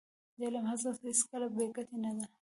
[0.37, 2.25] د علم هڅه هېڅکله بې ګټې نه ده.